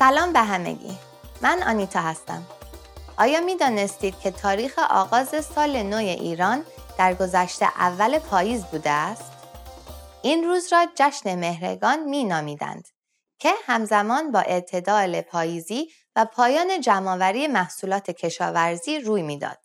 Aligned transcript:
سلام 0.00 0.32
به 0.32 0.40
همگی 0.40 0.98
من 1.42 1.62
آنیتا 1.62 2.00
هستم 2.00 2.46
آیا 3.18 3.40
می 3.40 3.56
دانستید 3.56 4.18
که 4.18 4.30
تاریخ 4.30 4.78
آغاز 4.78 5.44
سال 5.44 5.82
نو 5.82 5.96
ایران 5.96 6.64
در 6.98 7.14
گذشته 7.14 7.64
اول 7.64 8.18
پاییز 8.18 8.64
بوده 8.64 8.90
است؟ 8.90 9.32
این 10.22 10.44
روز 10.44 10.72
را 10.72 10.86
جشن 10.94 11.34
مهرگان 11.34 12.04
می 12.04 12.24
نامیدند 12.24 12.88
که 13.38 13.52
همزمان 13.64 14.32
با 14.32 14.40
اعتدال 14.40 15.20
پاییزی 15.20 15.88
و 16.16 16.24
پایان 16.24 16.80
جمعآوری 16.80 17.46
محصولات 17.46 18.10
کشاورزی 18.10 19.00
روی 19.00 19.22
می‌داد. 19.22 19.58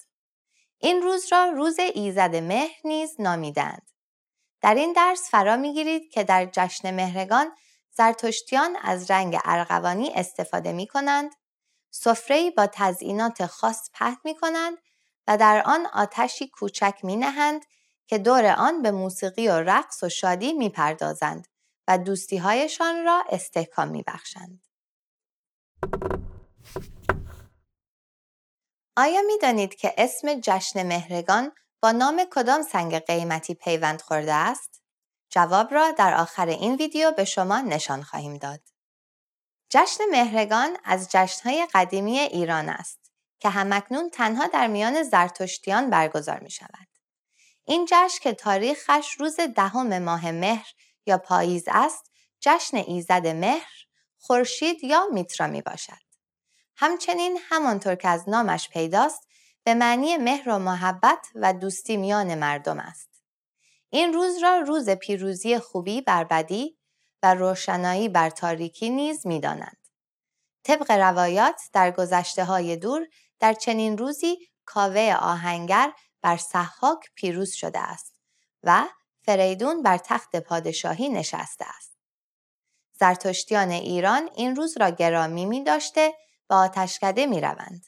این 0.79 1.01
روز 1.01 1.25
را 1.31 1.45
روز 1.45 1.79
ایزد 1.79 2.35
مهر 2.35 2.79
نیز 2.83 3.15
نامیدند. 3.19 3.91
در 4.61 4.75
این 4.75 4.93
درس 4.93 5.29
فرا 5.31 5.57
می‌گیرید 5.57 6.11
که 6.11 6.23
در 6.23 6.45
جشن 6.45 6.91
مهرگان 6.91 7.51
زرتشتیان 7.97 8.75
از 8.81 9.11
رنگ 9.11 9.37
ارغوانی 9.45 10.11
استفاده 10.13 10.71
می 10.71 10.87
کنند، 10.87 11.31
سفره 11.91 12.51
با 12.51 12.67
تزئینات 12.67 13.45
خاص 13.45 13.89
پهن 13.93 14.17
می 14.23 14.35
کنند 14.35 14.77
و 15.27 15.37
در 15.37 15.63
آن 15.65 15.85
آتشی 15.85 16.47
کوچک 16.47 16.99
می 17.03 17.15
نهند 17.15 17.65
که 18.07 18.17
دور 18.17 18.45
آن 18.45 18.81
به 18.81 18.91
موسیقی 18.91 19.47
و 19.47 19.53
رقص 19.53 20.03
و 20.03 20.09
شادی 20.09 20.53
می 20.53 20.69
پردازند 20.69 21.47
و 21.87 21.97
دوستی 21.97 22.37
هایشان 22.37 23.05
را 23.05 23.23
استحکام 23.29 23.87
می 23.87 24.03
بخشند. 24.07 24.61
آیا 28.97 29.21
می 29.21 29.37
دانید 29.41 29.75
که 29.75 29.93
اسم 29.97 30.39
جشن 30.39 30.83
مهرگان 30.83 31.51
با 31.81 31.91
نام 31.91 32.25
کدام 32.31 32.61
سنگ 32.61 32.99
قیمتی 32.99 33.53
پیوند 33.53 34.01
خورده 34.01 34.33
است؟ 34.33 34.84
جواب 35.35 35.73
را 35.73 35.91
در 35.91 36.13
آخر 36.13 36.45
این 36.45 36.75
ویدیو 36.75 37.11
به 37.11 37.25
شما 37.25 37.61
نشان 37.61 38.03
خواهیم 38.03 38.37
داد. 38.37 38.61
جشن 39.69 40.03
مهرگان 40.11 40.77
از 40.83 41.09
جشنهای 41.11 41.67
قدیمی 41.73 42.19
ایران 42.19 42.69
است 42.69 43.11
که 43.39 43.49
همکنون 43.49 44.09
تنها 44.09 44.47
در 44.47 44.67
میان 44.67 45.03
زرتشتیان 45.03 45.89
برگزار 45.89 46.39
می 46.39 46.51
شود. 46.51 46.87
این 47.63 47.85
جشن 47.89 48.19
که 48.21 48.33
تاریخش 48.33 49.11
روز 49.19 49.39
دهم 49.39 49.99
ماه 49.99 50.31
مهر 50.31 50.67
یا 51.05 51.17
پاییز 51.17 51.63
است، 51.67 52.11
جشن 52.39 52.77
ایزد 52.77 53.27
مهر، 53.27 53.73
خورشید 54.19 54.83
یا 54.83 55.07
میترا 55.11 55.47
می 55.47 55.61
باشد. 55.61 56.05
همچنین 56.75 57.39
همانطور 57.49 57.95
که 57.95 58.07
از 58.07 58.29
نامش 58.29 58.69
پیداست 58.69 59.27
به 59.63 59.73
معنی 59.73 60.17
مهر 60.17 60.49
و 60.49 60.59
محبت 60.59 61.27
و 61.35 61.53
دوستی 61.53 61.97
میان 61.97 62.35
مردم 62.35 62.79
است. 62.79 63.14
این 63.95 64.13
روز 64.13 64.43
را 64.43 64.57
روز 64.57 64.89
پیروزی 64.89 65.59
خوبی 65.59 66.01
بر 66.01 66.23
بدی 66.23 66.77
و 67.23 67.33
روشنایی 67.33 68.09
بر 68.09 68.29
تاریکی 68.29 68.89
نیز 68.89 69.27
می‌دانند. 69.27 69.77
طبق 70.63 70.91
روایات 70.91 71.61
در 71.73 71.91
گذشته 71.91 72.45
های 72.45 72.77
دور 72.77 73.07
در 73.39 73.53
چنین 73.53 73.97
روزی 73.97 74.37
کاوه 74.65 75.15
آهنگر 75.19 75.93
بر 76.21 76.37
صحاک 76.37 76.99
پیروز 77.15 77.53
شده 77.53 77.79
است 77.79 78.15
و 78.63 78.85
فریدون 79.21 79.83
بر 79.83 79.97
تخت 79.97 80.35
پادشاهی 80.35 81.09
نشسته 81.09 81.65
است. 81.77 81.97
زرتشتیان 82.99 83.69
ایران 83.71 84.29
این 84.35 84.55
روز 84.55 84.77
را 84.77 84.89
گرامی 84.89 85.45
می 85.45 85.63
داشته 85.63 86.13
و 86.49 86.53
آتشکده 86.53 87.25
می 87.25 87.41
روند. 87.41 87.85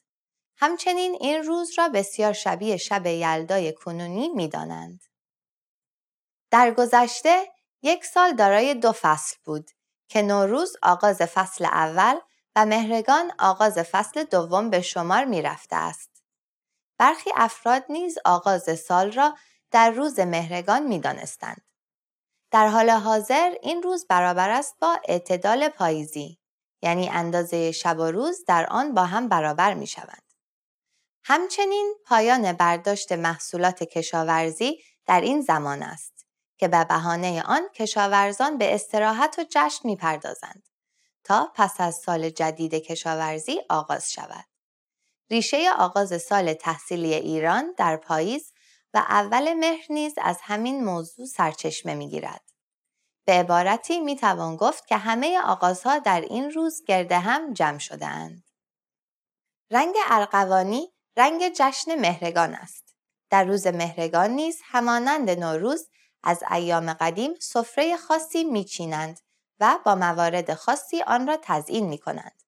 همچنین 0.55 1.17
این 1.21 1.43
روز 1.43 1.71
را 1.77 1.89
بسیار 1.89 2.33
شبیه 2.33 2.77
شب 2.77 3.05
یلدای 3.05 3.73
کنونی 3.73 4.29
می 4.29 4.47
دانند. 4.47 5.06
در 6.51 6.71
گذشته 6.71 7.51
یک 7.81 8.05
سال 8.05 8.33
دارای 8.33 8.73
دو 8.73 8.91
فصل 8.91 9.35
بود 9.45 9.71
که 10.07 10.21
نوروز 10.21 10.75
آغاز 10.83 11.21
فصل 11.21 11.65
اول 11.65 12.19
و 12.55 12.65
مهرگان 12.65 13.31
آغاز 13.39 13.77
فصل 13.77 14.23
دوم 14.23 14.69
به 14.69 14.81
شمار 14.81 15.25
می 15.25 15.41
رفته 15.41 15.75
است. 15.75 16.23
برخی 16.97 17.31
افراد 17.35 17.85
نیز 17.89 18.17
آغاز 18.25 18.79
سال 18.79 19.11
را 19.11 19.37
در 19.71 19.91
روز 19.91 20.19
مهرگان 20.19 20.83
می 20.83 20.99
دانستند. 20.99 21.61
در 22.51 22.67
حال 22.67 22.89
حاضر 22.89 23.55
این 23.61 23.83
روز 23.83 24.07
برابر 24.07 24.49
است 24.49 24.75
با 24.81 24.99
اعتدال 25.07 25.69
پاییزی 25.69 26.39
یعنی 26.81 27.09
اندازه 27.09 27.71
شب 27.71 27.99
و 27.99 28.05
روز 28.05 28.45
در 28.47 28.67
آن 28.69 28.93
با 28.93 29.05
هم 29.05 29.29
برابر 29.29 29.73
می 29.73 29.87
شوند. 29.87 30.23
همچنین 31.23 31.95
پایان 32.05 32.53
برداشت 32.53 33.11
محصولات 33.11 33.83
کشاورزی 33.83 34.79
در 35.05 35.21
این 35.21 35.41
زمان 35.41 35.83
است. 35.83 36.16
که 36.57 36.67
به 36.67 36.83
بهانه 36.83 37.43
آن 37.43 37.69
کشاورزان 37.75 38.57
به 38.57 38.75
استراحت 38.75 39.39
و 39.39 39.45
جشن 39.49 39.79
می‌پردازند 39.83 40.63
تا 41.23 41.51
پس 41.55 41.81
از 41.81 41.95
سال 41.95 42.29
جدید 42.29 42.73
کشاورزی 42.73 43.61
آغاز 43.69 44.11
شود. 44.11 44.45
ریشه 45.29 45.71
آغاز 45.77 46.21
سال 46.21 46.53
تحصیلی 46.53 47.13
ایران 47.13 47.73
در 47.77 47.97
پاییز 47.97 48.53
و 48.93 48.97
اول 48.97 49.53
مهر 49.53 49.85
نیز 49.89 50.13
از 50.21 50.37
همین 50.41 50.83
موضوع 50.83 51.25
سرچشمه 51.25 51.95
می‌گیرد. 51.95 52.41
به 53.25 53.33
عبارتی 53.33 53.99
می 53.99 54.15
توان 54.15 54.55
گفت 54.55 54.87
که 54.87 54.97
همه 54.97 55.39
آغازها 55.45 55.99
در 55.99 56.21
این 56.21 56.51
روز 56.51 56.83
گرده 56.87 57.19
هم 57.19 57.53
جمع 57.53 57.77
شده 57.77 58.05
اند. 58.05 58.43
رنگ 59.71 59.95
ارغوانی 60.09 60.93
رنگ 61.17 61.49
جشن 61.55 61.95
مهرگان 61.95 62.53
است. 62.53 62.95
در 63.29 63.43
روز 63.43 63.67
مهرگان 63.67 64.29
نیز 64.29 64.61
همانند 64.63 65.29
نوروز 65.29 65.89
از 66.23 66.43
ایام 66.51 66.93
قدیم 66.93 67.33
سفره 67.39 67.97
خاصی 67.97 68.43
میچینند 68.43 69.19
و 69.59 69.79
با 69.85 69.95
موارد 69.95 70.53
خاصی 70.53 71.01
آن 71.01 71.27
را 71.27 71.37
تزیین 71.41 71.87
می 71.87 71.97
کنند. 71.97 72.43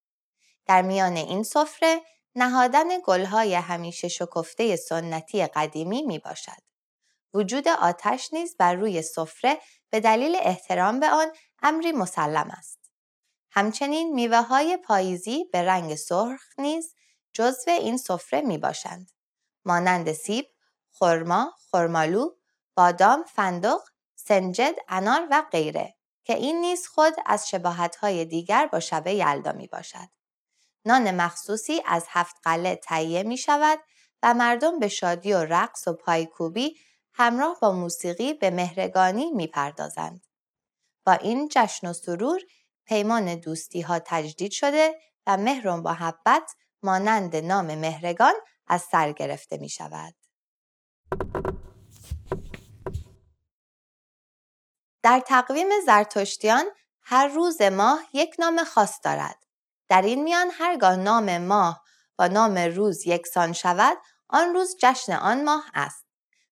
در 0.65 0.81
میان 0.81 1.15
این 1.15 1.43
سفره 1.43 2.01
نهادن 2.35 2.87
گلهای 3.05 3.55
همیشه 3.55 4.07
شکفته 4.07 4.75
سنتی 4.75 5.45
قدیمی 5.45 6.01
می 6.01 6.19
باشد. 6.19 6.61
وجود 7.33 7.67
آتش 7.67 8.33
نیز 8.33 8.57
بر 8.57 8.73
روی 8.73 9.01
سفره 9.01 9.57
به 9.89 9.99
دلیل 9.99 10.35
احترام 10.39 10.99
به 10.99 11.09
آن 11.09 11.27
امری 11.61 11.91
مسلم 11.91 12.49
است. 12.57 12.79
همچنین 13.51 14.13
میوه 14.13 14.41
های 14.41 14.77
پاییزی 14.77 15.45
به 15.53 15.63
رنگ 15.63 15.95
سرخ 15.95 16.41
نیز 16.57 16.95
جزو 17.33 17.71
این 17.71 17.97
سفره 17.97 18.41
می 18.41 18.57
باشند. 18.57 19.11
مانند 19.65 20.11
سیب، 20.11 20.45
خرما، 20.91 21.53
خرمالو، 21.71 22.29
بادام، 22.79 23.23
فندق، 23.23 23.81
سنجد، 24.15 24.75
انار 24.87 25.27
و 25.31 25.43
غیره 25.51 25.95
که 26.23 26.33
این 26.33 26.61
نیز 26.61 26.87
خود 26.87 27.13
از 27.25 27.49
شباهت‌های 27.49 28.25
دیگر 28.25 28.67
با 28.67 28.79
شب 28.79 29.07
یلدا 29.07 29.51
می 29.51 29.67
باشد. 29.67 30.09
نان 30.85 31.11
مخصوصی 31.11 31.81
از 31.85 32.05
هفت 32.09 32.35
قله 32.43 32.75
تهیه 32.75 33.23
می 33.23 33.37
شود 33.37 33.79
و 34.23 34.33
مردم 34.33 34.79
به 34.79 34.87
شادی 34.87 35.33
و 35.33 35.37
رقص 35.37 35.87
و 35.87 35.93
پایکوبی 35.93 36.75
همراه 37.13 37.57
با 37.61 37.71
موسیقی 37.71 38.33
به 38.33 38.49
مهرگانی 38.49 39.31
می 39.31 39.47
پردازند. 39.47 40.27
با 41.05 41.13
این 41.13 41.49
جشن 41.51 41.87
و 41.87 41.93
سرور 41.93 42.41
پیمان 42.85 43.35
دوستی 43.35 43.81
ها 43.81 43.99
تجدید 44.05 44.51
شده 44.51 44.99
و 45.27 45.37
مهر 45.37 45.67
و 45.67 45.75
محبت 45.75 46.51
مانند 46.83 47.35
نام 47.35 47.75
مهرگان 47.75 48.33
از 48.67 48.81
سر 48.81 49.11
گرفته 49.11 49.57
می 49.57 49.69
شود. 49.69 50.15
در 55.09 55.19
تقویم 55.19 55.67
زرتشتیان 55.85 56.65
هر 57.01 57.27
روز 57.27 57.61
ماه 57.61 57.99
یک 58.13 58.35
نام 58.39 58.63
خاص 58.63 58.99
دارد. 59.03 59.45
در 59.87 60.01
این 60.01 60.23
میان 60.23 60.51
هرگاه 60.53 60.95
نام 60.95 61.37
ماه 61.37 61.83
با 62.17 62.27
نام 62.27 62.57
روز 62.57 63.07
یکسان 63.07 63.53
شود 63.53 63.97
آن 64.27 64.53
روز 64.53 64.77
جشن 64.79 65.13
آن 65.13 65.43
ماه 65.43 65.71
است 65.73 66.05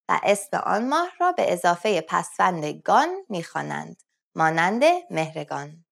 و 0.10 0.20
اسم 0.24 0.58
آن 0.58 0.90
ماه 0.90 1.12
را 1.20 1.32
به 1.32 1.54
اضافه 1.54 2.02
پسوند 2.02 2.66
گان 2.66 3.10
می‌خوانند 3.30 4.04
مانند 4.36 4.84
مهرگان 5.10 5.86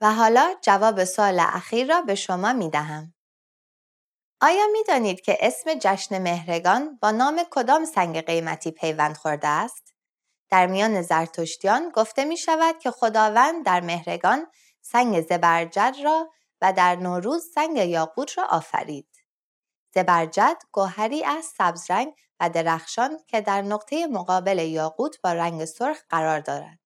و 0.00 0.14
حالا 0.14 0.54
جواب 0.62 1.04
سال 1.04 1.40
اخیر 1.40 1.88
را 1.88 2.00
به 2.00 2.14
شما 2.14 2.52
می 2.52 2.70
دهم. 2.70 3.14
آیا 4.40 4.66
می 4.72 4.84
دانید 4.84 5.20
که 5.20 5.38
اسم 5.40 5.74
جشن 5.74 6.22
مهرگان 6.22 6.98
با 7.02 7.10
نام 7.10 7.42
کدام 7.50 7.84
سنگ 7.84 8.20
قیمتی 8.20 8.70
پیوند 8.70 9.16
خورده 9.16 9.48
است؟ 9.48 9.95
در 10.50 10.66
میان 10.66 11.02
زرتشتیان 11.02 11.90
گفته 11.94 12.24
می 12.24 12.36
شود 12.36 12.78
که 12.78 12.90
خداوند 12.90 13.64
در 13.64 13.80
مهرگان 13.80 14.46
سنگ 14.80 15.20
زبرجد 15.20 15.96
را 16.04 16.30
و 16.60 16.72
در 16.72 16.96
نوروز 16.96 17.44
سنگ 17.54 17.76
یاقوت 17.76 18.38
را 18.38 18.44
آفرید. 18.44 19.08
زبرجد 19.94 20.62
گوهری 20.72 21.24
از 21.24 21.44
سبز 21.44 21.90
رنگ 21.90 22.14
و 22.40 22.50
درخشان 22.50 23.18
که 23.26 23.40
در 23.40 23.62
نقطه 23.62 24.06
مقابل 24.06 24.58
یاقوت 24.58 25.20
با 25.20 25.32
رنگ 25.32 25.64
سرخ 25.64 26.02
قرار 26.08 26.40
دارد. 26.40 26.78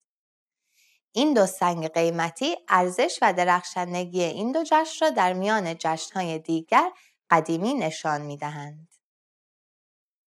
این 1.12 1.34
دو 1.34 1.46
سنگ 1.46 1.88
قیمتی 1.88 2.56
ارزش 2.68 3.18
و 3.22 3.32
درخشندگی 3.32 4.22
این 4.22 4.52
دو 4.52 4.62
جشن 4.64 5.04
را 5.04 5.10
در 5.10 5.32
میان 5.32 5.78
جشنهای 5.78 6.38
دیگر 6.38 6.92
قدیمی 7.30 7.74
نشان 7.74 8.22
می 8.22 8.36
دهند. 8.36 8.88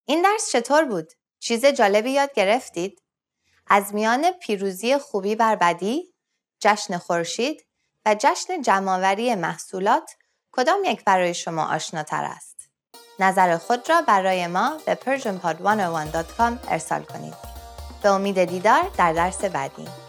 این 0.06 0.22
درس 0.22 0.52
چطور 0.52 0.86
بود؟ 0.86 1.14
چیز 1.40 1.66
جالبی 1.66 2.12
یاد 2.12 2.34
گرفتید؟ 2.34 3.03
از 3.68 3.94
میان 3.94 4.32
پیروزی 4.32 4.98
خوبی 4.98 5.36
بر 5.36 5.56
بدی، 5.56 6.14
جشن 6.60 6.98
خورشید 6.98 7.66
و 8.06 8.16
جشن 8.20 8.62
جمعآوری 8.62 9.36
محصولات 9.36 10.12
کدام 10.52 10.80
یک 10.86 11.04
برای 11.04 11.34
شما 11.34 11.66
آشناتر 11.66 12.24
است؟ 12.24 12.70
نظر 13.20 13.58
خود 13.58 13.90
را 13.90 14.02
برای 14.02 14.48
ما 14.48 14.78
به 14.86 14.96
persianpod101.com 14.96 16.72
ارسال 16.72 17.04
کنید. 17.04 17.34
به 18.04 18.10
امید 18.10 18.44
دیدار 18.44 18.92
در 18.98 19.14
درس 19.14 19.46
بعدی. 19.46 20.03